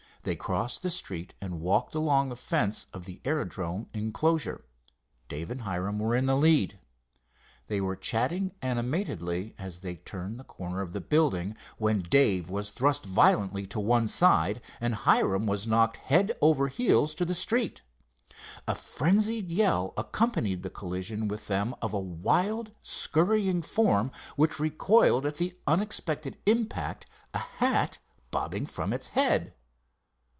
They 0.23 0.35
crossed 0.35 0.83
the 0.83 0.91
street 0.91 1.33
and 1.41 1.61
walked 1.61 1.95
along 1.95 2.29
the 2.29 2.35
fence 2.35 2.85
of 2.93 3.05
the 3.05 3.19
aerodrome 3.25 3.87
enclosure. 3.91 4.63
Dave 5.27 5.49
and 5.49 5.61
Hiram 5.61 5.97
were 5.97 6.13
in 6.15 6.27
the 6.27 6.35
lead. 6.37 6.77
They 7.65 7.81
were 7.81 7.95
chatting 7.95 8.51
animatedly 8.61 9.55
as 9.57 9.79
they 9.79 9.95
turned 9.95 10.39
the 10.39 10.43
corner 10.43 10.81
of 10.81 10.93
the 10.93 11.01
building, 11.01 11.57
when 11.79 12.01
Dave 12.03 12.51
was 12.51 12.69
thrust 12.69 13.03
violently 13.03 13.65
to 13.65 13.81
the 13.81 14.07
side 14.07 14.61
and 14.79 14.93
Hiram 14.93 15.47
was 15.47 15.65
knocked 15.65 15.97
head 15.97 16.31
over 16.39 16.67
heels 16.67 17.15
to 17.15 17.25
the 17.25 17.33
street. 17.33 17.81
A 18.67 18.75
frenzied 18.75 19.49
yell 19.51 19.91
accompanied 19.97 20.61
the 20.61 20.69
collision 20.69 21.29
with 21.29 21.47
them 21.47 21.73
of 21.81 21.95
a 21.95 21.99
wild, 21.99 22.71
scurrying 22.83 23.63
form, 23.63 24.11
which 24.35 24.59
recoiled 24.59 25.25
at 25.25 25.37
the 25.37 25.57
unexpected 25.65 26.37
impact, 26.45 27.07
a 27.33 27.39
hat 27.39 27.97
bobbing 28.29 28.67
from 28.67 28.93
its 28.93 29.09
head. 29.09 29.55